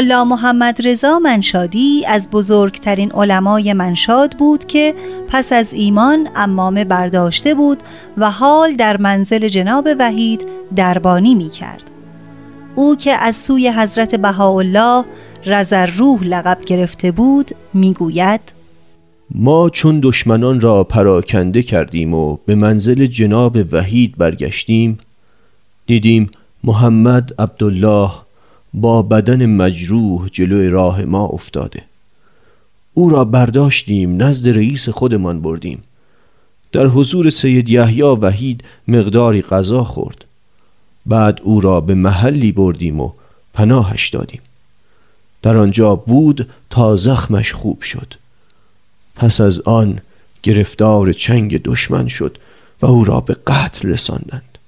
ملا 0.00 0.24
محمد 0.24 0.86
رضا 0.88 1.18
منشادی 1.18 2.04
از 2.06 2.30
بزرگترین 2.30 3.12
علمای 3.12 3.72
منشاد 3.72 4.36
بود 4.38 4.64
که 4.64 4.94
پس 5.28 5.52
از 5.52 5.72
ایمان 5.74 6.28
امامه 6.36 6.84
برداشته 6.84 7.54
بود 7.54 7.78
و 8.16 8.30
حال 8.30 8.76
در 8.76 8.96
منزل 8.96 9.48
جناب 9.48 9.88
وحید 9.98 10.42
دربانی 10.76 11.34
می 11.34 11.48
کرد. 11.48 11.82
او 12.74 12.96
که 12.96 13.12
از 13.12 13.36
سوی 13.36 13.68
حضرت 13.68 14.14
بهاءالله 14.14 15.04
رزر 15.46 15.86
روح 15.86 16.22
لقب 16.24 16.58
گرفته 16.66 17.10
بود 17.10 17.50
می‌گوید 17.74 18.40
ما 19.30 19.70
چون 19.70 20.00
دشمنان 20.02 20.60
را 20.60 20.84
پراکنده 20.84 21.62
کردیم 21.62 22.14
و 22.14 22.36
به 22.46 22.54
منزل 22.54 23.06
جناب 23.06 23.56
وحید 23.72 24.16
برگشتیم 24.18 24.98
دیدیم 25.86 26.30
محمد 26.64 27.34
عبدالله 27.38 28.10
با 28.74 29.02
بدن 29.02 29.46
مجروح 29.46 30.28
جلوی 30.32 30.68
راه 30.68 31.04
ما 31.04 31.26
افتاده. 31.26 31.82
او 32.94 33.10
را 33.10 33.24
برداشتیم 33.24 34.22
نزد 34.22 34.48
رئیس 34.48 34.88
خودمان 34.88 35.42
بردیم. 35.42 35.82
در 36.72 36.86
حضور 36.86 37.30
سید 37.30 37.68
یحیی 37.68 38.02
وحید 38.02 38.64
مقداری 38.88 39.42
غذا 39.42 39.84
خورد. 39.84 40.24
بعد 41.06 41.40
او 41.42 41.60
را 41.60 41.80
به 41.80 41.94
محلی 41.94 42.52
بردیم 42.52 43.00
و 43.00 43.12
پناهش 43.54 44.08
دادیم. 44.08 44.40
در 45.42 45.56
آنجا 45.56 45.96
بود 45.96 46.48
تا 46.70 46.96
زخمش 46.96 47.52
خوب 47.52 47.82
شد. 47.82 48.14
پس 49.16 49.40
از 49.40 49.60
آن 49.60 50.00
گرفتار 50.42 51.12
چنگ 51.12 51.62
دشمن 51.62 52.08
شد 52.08 52.38
و 52.82 52.86
او 52.86 53.04
را 53.04 53.20
به 53.20 53.36
قتل 53.46 53.88
رساندند. 53.88 54.58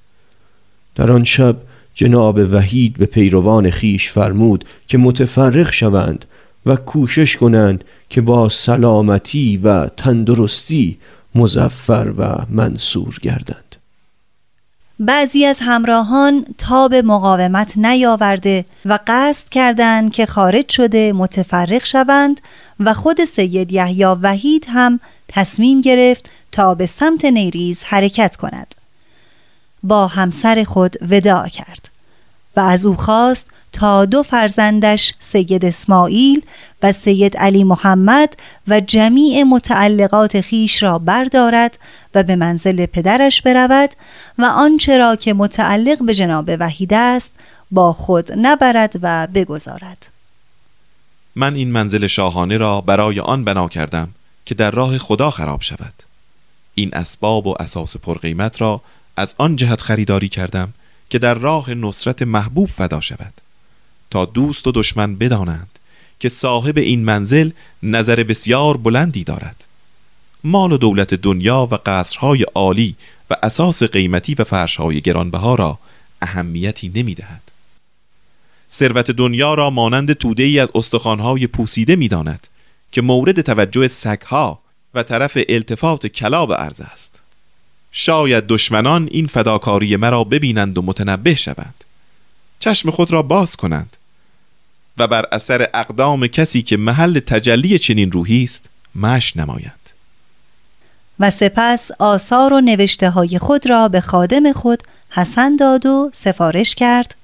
در 0.94 1.12
آن 1.12 1.24
شب 1.24 1.56
جناب 1.94 2.38
وحید 2.52 2.96
به 2.96 3.06
پیروان 3.06 3.70
خیش 3.70 4.10
فرمود 4.10 4.64
که 4.86 4.98
متفرق 4.98 5.72
شوند 5.72 6.24
و 6.66 6.76
کوشش 6.76 7.36
کنند 7.36 7.84
که 8.10 8.20
با 8.20 8.48
سلامتی 8.48 9.56
و 9.56 9.86
تندرستی 9.86 10.98
مزفر 11.34 12.12
و 12.18 12.36
منصور 12.50 13.18
گردند. 13.22 13.76
بعضی 14.98 15.44
از 15.44 15.58
همراهان 15.60 16.44
تاب 16.58 16.94
مقاومت 16.94 17.78
نیاورده 17.78 18.64
و 18.84 18.98
قصد 19.06 19.48
کردند 19.48 20.12
که 20.12 20.26
خارج 20.26 20.68
شده 20.68 21.12
متفرق 21.12 21.84
شوند 21.84 22.40
و 22.80 22.94
خود 22.94 23.24
سید 23.24 23.72
یحیی 23.72 24.04
وحید 24.04 24.66
هم 24.68 25.00
تصمیم 25.28 25.80
گرفت 25.80 26.30
تا 26.52 26.74
به 26.74 26.86
سمت 26.86 27.24
نیریز 27.24 27.82
حرکت 27.84 28.36
کند. 28.36 28.81
با 29.82 30.06
همسر 30.06 30.64
خود 30.64 30.96
وداع 31.10 31.48
کرد 31.48 31.88
و 32.56 32.60
از 32.60 32.86
او 32.86 32.94
خواست 32.94 33.46
تا 33.72 34.04
دو 34.04 34.22
فرزندش 34.22 35.12
سید 35.18 35.64
اسماعیل 35.64 36.42
و 36.82 36.92
سید 36.92 37.36
علی 37.36 37.64
محمد 37.64 38.36
و 38.68 38.80
جمیع 38.80 39.42
متعلقات 39.42 40.40
خیش 40.40 40.82
را 40.82 40.98
بردارد 40.98 41.78
و 42.14 42.22
به 42.22 42.36
منزل 42.36 42.86
پدرش 42.86 43.42
برود 43.42 43.90
و 44.38 44.44
آنچه 44.44 44.98
را 44.98 45.16
که 45.16 45.34
متعلق 45.34 46.04
به 46.04 46.14
جناب 46.14 46.50
وحید 46.60 46.94
است 46.94 47.30
با 47.70 47.92
خود 47.92 48.32
نبرد 48.38 48.92
و 49.02 49.26
بگذارد. 49.34 50.06
من 51.36 51.54
این 51.54 51.72
منزل 51.72 52.06
شاهانه 52.06 52.56
را 52.56 52.80
برای 52.80 53.20
آن 53.20 53.44
بنا 53.44 53.68
کردم 53.68 54.08
که 54.46 54.54
در 54.54 54.70
راه 54.70 54.98
خدا 54.98 55.30
خراب 55.30 55.62
شود. 55.62 55.92
این 56.74 56.90
اسباب 56.94 57.46
و 57.46 57.54
اساس 57.60 57.96
پرقیمت 57.96 58.60
را 58.60 58.80
از 59.16 59.34
آن 59.38 59.56
جهت 59.56 59.80
خریداری 59.80 60.28
کردم 60.28 60.72
که 61.10 61.18
در 61.18 61.34
راه 61.34 61.74
نصرت 61.74 62.22
محبوب 62.22 62.68
فدا 62.68 63.00
شود 63.00 63.32
تا 64.10 64.24
دوست 64.24 64.66
و 64.66 64.72
دشمن 64.72 65.16
بدانند 65.16 65.78
که 66.20 66.28
صاحب 66.28 66.78
این 66.78 67.04
منزل 67.04 67.50
نظر 67.82 68.22
بسیار 68.22 68.76
بلندی 68.76 69.24
دارد 69.24 69.64
مال 70.44 70.72
و 70.72 70.76
دولت 70.76 71.14
دنیا 71.14 71.68
و 71.70 71.78
قصرهای 71.86 72.42
عالی 72.42 72.96
و 73.30 73.36
اساس 73.42 73.82
قیمتی 73.82 74.34
و 74.34 74.44
فرشهای 74.44 75.00
گرانبها 75.00 75.54
را 75.54 75.78
اهمیتی 76.22 76.92
نمی 76.94 77.14
دهد. 77.14 77.42
ثروت 78.72 79.10
دنیا 79.10 79.54
را 79.54 79.70
مانند 79.70 80.12
توده 80.12 80.42
ای 80.42 80.58
از 80.58 80.68
استخوانهای 80.74 81.46
پوسیده 81.46 81.96
می 81.96 82.08
داند 82.08 82.46
که 82.92 83.02
مورد 83.02 83.40
توجه 83.40 83.88
سگها 83.88 84.62
و 84.94 85.02
طرف 85.02 85.38
التفات 85.48 86.06
کلاب 86.06 86.50
ارز 86.50 86.80
است 86.80 87.21
شاید 87.92 88.46
دشمنان 88.46 89.08
این 89.10 89.26
فداکاری 89.26 89.96
مرا 89.96 90.24
ببینند 90.24 90.78
و 90.78 90.82
متنبه 90.82 91.34
شوند. 91.34 91.84
چشم 92.60 92.90
خود 92.90 93.12
را 93.12 93.22
باز 93.22 93.56
کنند. 93.56 93.96
و 94.98 95.06
بر 95.06 95.26
اثر 95.32 95.68
اقدام 95.74 96.26
کسی 96.26 96.62
که 96.62 96.76
محل 96.76 97.18
تجلی 97.18 97.78
چنین 97.78 98.12
روحی 98.12 98.44
است 98.44 98.68
مش 98.94 99.36
نمایند 99.36 99.82
و 101.20 101.30
سپس 101.30 101.90
آثار 101.98 102.52
و 102.52 102.60
نوشته 102.60 103.10
های 103.10 103.38
خود 103.38 103.70
را 103.70 103.88
به 103.88 104.00
خادم 104.00 104.52
خود 104.52 104.82
حسن 105.10 105.56
داد 105.56 105.86
و 105.86 106.10
سفارش 106.14 106.74
کرد. 106.74 107.14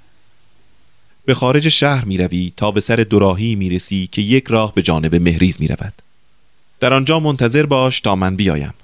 به 1.24 1.34
خارج 1.34 1.68
شهر 1.68 2.04
می 2.04 2.18
روی 2.18 2.52
تا 2.56 2.70
به 2.70 2.80
سر 2.80 2.96
دوراهی 2.96 3.54
می 3.54 3.70
رسی 3.70 4.08
که 4.12 4.22
یک 4.22 4.44
راه 4.48 4.74
به 4.74 4.82
جانب 4.82 5.14
مهریز 5.14 5.60
می 5.60 5.68
رود. 5.68 5.92
در 6.80 6.94
آنجا 6.94 7.20
منتظر 7.20 7.66
باش 7.66 8.00
تا 8.00 8.14
من 8.16 8.36
بیایم. 8.36 8.74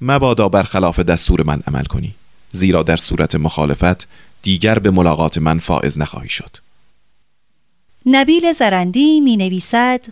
مبادا 0.00 0.48
برخلاف 0.48 1.00
دستور 1.00 1.42
من 1.42 1.60
عمل 1.66 1.84
کنی 1.84 2.14
زیرا 2.50 2.82
در 2.82 2.96
صورت 2.96 3.34
مخالفت 3.34 4.08
دیگر 4.42 4.78
به 4.78 4.90
ملاقات 4.90 5.38
من 5.38 5.58
فائز 5.58 5.98
نخواهی 5.98 6.28
شد. 6.28 6.56
نبیل 8.06 8.52
زرندی 8.52 9.20
می 9.20 9.36
نویسد 9.36 10.06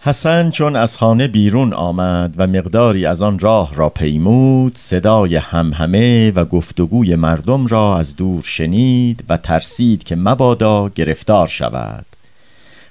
حسن 0.00 0.50
چون 0.50 0.76
از 0.76 0.96
خانه 0.96 1.28
بیرون 1.28 1.72
آمد 1.72 2.34
و 2.36 2.46
مقداری 2.46 3.06
از 3.06 3.22
آن 3.22 3.38
راه 3.38 3.74
را 3.74 3.88
پیمود 3.88 4.78
صدای 4.78 5.36
همهمه 5.36 6.30
و 6.30 6.44
گفتگوی 6.44 7.16
مردم 7.16 7.66
را 7.66 7.98
از 7.98 8.16
دور 8.16 8.42
شنید 8.42 9.24
و 9.28 9.36
ترسید 9.36 10.04
که 10.04 10.16
مبادا 10.16 10.88
گرفتار 10.88 11.46
شود 11.46 12.06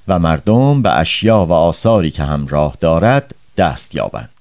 و 0.07 0.19
مردم 0.19 0.81
به 0.81 0.91
اشیا 0.91 1.45
و 1.45 1.53
آثاری 1.53 2.11
که 2.11 2.23
همراه 2.23 2.77
دارد 2.79 3.35
دست 3.57 3.95
یابند. 3.95 4.40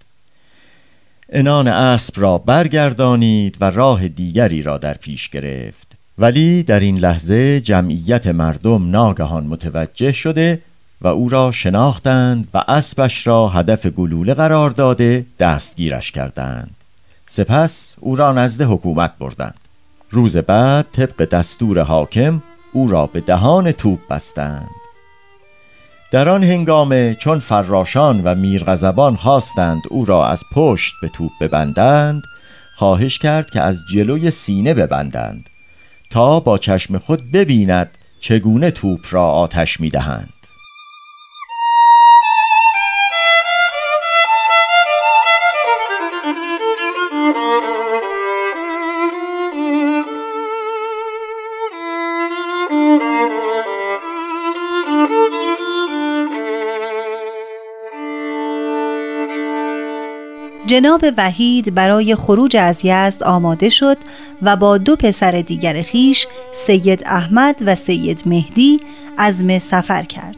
انان 1.32 1.68
اسب 1.68 2.14
را 2.16 2.38
برگردانید 2.38 3.56
و 3.60 3.70
راه 3.70 4.08
دیگری 4.08 4.62
را 4.62 4.78
در 4.78 4.94
پیش 4.94 5.28
گرفت. 5.28 5.86
ولی 6.18 6.62
در 6.62 6.80
این 6.80 6.98
لحظه 6.98 7.60
جمعیت 7.60 8.26
مردم 8.26 8.90
ناگهان 8.90 9.44
متوجه 9.44 10.12
شده 10.12 10.62
و 11.00 11.08
او 11.08 11.28
را 11.28 11.52
شناختند 11.52 12.48
و 12.54 12.64
اسبش 12.68 13.26
را 13.26 13.48
هدف 13.48 13.86
گلوله 13.86 14.34
قرار 14.34 14.70
داده 14.70 15.26
دستگیرش 15.38 16.12
کردند. 16.12 16.76
سپس 17.26 17.94
او 18.00 18.16
را 18.16 18.32
نزد 18.32 18.62
حکومت 18.62 19.12
بردند. 19.18 19.60
روز 20.10 20.36
بعد 20.36 20.86
طبق 20.92 21.24
دستور 21.24 21.82
حاکم 21.82 22.42
او 22.72 22.88
را 22.88 23.06
به 23.06 23.20
دهان 23.20 23.72
توپ 23.72 23.98
بستند. 24.10 24.79
در 26.10 26.28
آن 26.28 26.44
هنگامه 26.44 27.14
چون 27.14 27.38
فراشان 27.38 28.20
و 28.24 28.34
میرغزبان 28.34 29.16
خواستند 29.16 29.82
او 29.90 30.04
را 30.04 30.26
از 30.26 30.44
پشت 30.52 30.94
به 31.02 31.08
توپ 31.08 31.30
ببندند 31.40 32.22
خواهش 32.76 33.18
کرد 33.18 33.50
که 33.50 33.60
از 33.60 33.82
جلوی 33.94 34.30
سینه 34.30 34.74
ببندند 34.74 35.50
تا 36.10 36.40
با 36.40 36.58
چشم 36.58 36.98
خود 36.98 37.32
ببیند 37.32 37.90
چگونه 38.20 38.70
توپ 38.70 39.00
را 39.10 39.26
آتش 39.26 39.80
می‌دهند. 39.80 40.39
جناب 60.70 61.04
وحید 61.16 61.74
برای 61.74 62.14
خروج 62.14 62.56
از 62.56 62.80
یزد 62.84 63.22
آماده 63.22 63.68
شد 63.68 63.98
و 64.42 64.56
با 64.56 64.78
دو 64.78 64.96
پسر 64.96 65.30
دیگر 65.30 65.82
خیش 65.82 66.26
سید 66.52 67.02
احمد 67.06 67.62
و 67.66 67.74
سید 67.74 68.22
مهدی 68.26 68.80
عزم 69.18 69.58
سفر 69.58 70.02
کرد. 70.02 70.36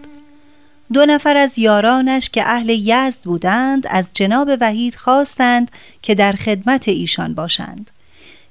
دو 0.93 1.07
نفر 1.07 1.37
از 1.37 1.59
یارانش 1.59 2.31
که 2.31 2.43
اهل 2.47 2.69
یزد 2.69 3.19
بودند 3.25 3.87
از 3.91 4.05
جناب 4.15 4.51
وحید 4.61 4.95
خواستند 4.95 5.71
که 6.03 6.15
در 6.15 6.33
خدمت 6.33 6.89
ایشان 6.89 7.35
باشند. 7.35 7.91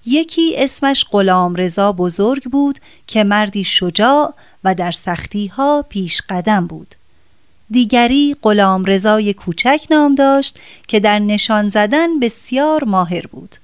یکی 0.06 0.56
اسمش 0.58 1.06
غلام 1.12 1.56
رضا 1.56 1.92
بزرگ 1.92 2.44
بود 2.44 2.80
که 3.08 3.24
مردی 3.24 3.64
شجاع 3.64 4.34
و 4.64 4.76
در 4.76 4.92
سختی 4.92 5.48
ها 5.48 5.86
پیش 5.90 6.22
قدم 6.30 6.68
بود. 6.68 6.96
دیگری 7.72 8.36
غلام 8.42 8.86
رضای 8.86 9.34
کوچک 9.34 9.88
نام 9.92 10.16
داشت 10.16 10.60
که 10.88 11.00
در 11.00 11.20
نشان 11.20 11.70
زدن 11.70 12.20
بسیار 12.20 12.84
ماهر 12.84 13.28
بود. 13.28 13.56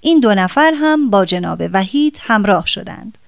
این 0.00 0.20
دو 0.20 0.34
نفر 0.34 0.72
هم 0.76 1.10
با 1.10 1.24
جناب 1.24 1.62
وحید 1.72 2.18
همراه 2.20 2.66
شدند. 2.66 3.18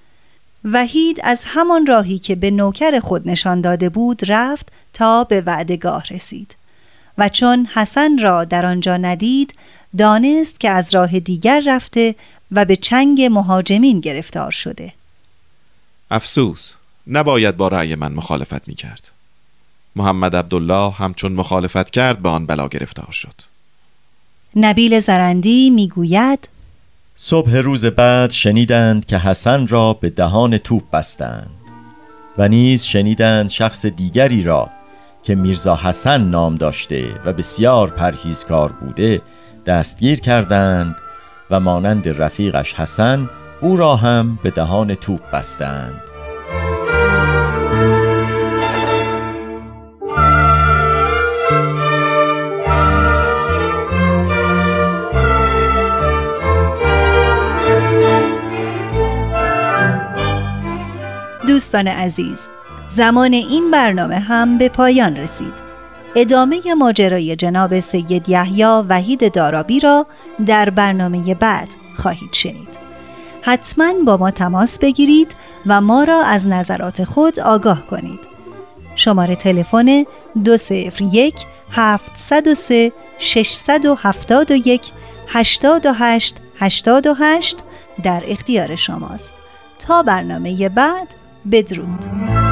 وحید 0.63 1.19
از 1.23 1.43
همان 1.45 1.85
راهی 1.85 2.19
که 2.19 2.35
به 2.35 2.51
نوکر 2.51 2.99
خود 2.99 3.29
نشان 3.29 3.61
داده 3.61 3.89
بود 3.89 4.31
رفت 4.31 4.67
تا 4.93 5.23
به 5.23 5.41
وعدگاه 5.41 6.03
رسید 6.09 6.55
و 7.17 7.29
چون 7.29 7.65
حسن 7.65 8.17
را 8.17 8.43
در 8.43 8.65
آنجا 8.65 8.97
ندید 8.97 9.53
دانست 9.97 10.59
که 10.59 10.69
از 10.69 10.95
راه 10.95 11.19
دیگر 11.19 11.63
رفته 11.65 12.15
و 12.51 12.65
به 12.65 12.75
چنگ 12.75 13.21
مهاجمین 13.21 13.99
گرفتار 13.99 14.51
شده. 14.51 14.93
افسوس 16.11 16.73
نباید 17.07 17.57
با 17.57 17.67
رأی 17.67 17.95
من 17.95 18.11
مخالفت 18.11 18.67
می 18.67 18.75
کرد 18.75 19.10
محمد 19.95 20.35
عبدالله 20.35 20.91
همچون 20.91 21.31
مخالفت 21.31 21.89
کرد 21.89 22.19
به 22.19 22.29
آن 22.29 22.45
بلا 22.45 22.67
گرفتار 22.67 23.11
شد. 23.11 23.33
نبیل 24.55 24.99
زرندی 24.99 25.69
می‌گوید 25.69 26.49
صبح 27.15 27.57
روز 27.57 27.85
بعد 27.85 28.31
شنیدند 28.31 29.05
که 29.05 29.17
حسن 29.17 29.67
را 29.67 29.93
به 29.93 30.09
دهان 30.09 30.57
توپ 30.57 30.83
بستند 30.91 31.49
و 32.37 32.47
نیز 32.47 32.83
شنیدند 32.83 33.49
شخص 33.49 33.85
دیگری 33.85 34.43
را 34.43 34.69
که 35.23 35.35
میرزا 35.35 35.75
حسن 35.75 36.21
نام 36.21 36.55
داشته 36.55 37.21
و 37.25 37.33
بسیار 37.33 37.89
پرهیزکار 37.89 38.71
بوده 38.71 39.21
دستگیر 39.65 40.19
کردند 40.19 40.95
و 41.49 41.59
مانند 41.59 42.21
رفیقش 42.21 42.73
حسن 42.73 43.29
او 43.61 43.77
را 43.77 43.95
هم 43.95 44.39
به 44.43 44.49
دهان 44.49 44.95
توپ 44.95 45.31
بستند. 45.31 46.10
دوستان 61.51 61.87
عزیز 61.87 62.49
زمان 62.87 63.33
این 63.33 63.71
برنامه 63.71 64.19
هم 64.19 64.57
به 64.57 64.69
پایان 64.69 65.17
رسید. 65.17 65.53
ادامه 66.15 66.73
ماجرای 66.77 67.35
جناب 67.35 67.79
سید 67.79 68.29
یحیی 68.29 68.63
وحید 68.63 69.33
دارابی 69.33 69.79
را 69.79 70.05
در 70.45 70.69
برنامه 70.69 71.35
بعد 71.35 71.67
خواهید 71.97 72.33
شنید. 72.33 72.67
حتما 73.41 73.93
با 74.05 74.17
ما 74.17 74.31
تماس 74.31 74.79
بگیرید 74.79 75.35
و 75.65 75.81
ما 75.81 76.03
را 76.03 76.23
از 76.23 76.47
نظرات 76.47 77.03
خود 77.03 77.39
آگاه 77.39 77.85
کنید. 77.85 78.19
شماره 78.95 79.35
تلفن 79.35 80.05
201 80.43 81.35
703 81.71 82.91
671 83.19 84.91
828 85.27 86.35
88 86.59 87.57
در 88.03 88.23
اختیار 88.25 88.75
شماست. 88.75 89.33
تا 89.79 90.03
برنامه 90.03 90.69
بعد 90.69 91.20
بدرود. 91.45 92.50